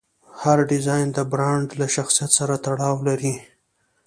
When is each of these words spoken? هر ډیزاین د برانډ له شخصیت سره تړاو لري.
هر 0.41 0.57
ډیزاین 0.69 1.07
د 1.13 1.19
برانډ 1.31 1.67
له 1.79 1.87
شخصیت 1.95 2.31
سره 2.39 2.53
تړاو 2.65 2.95
لري. 3.07 3.33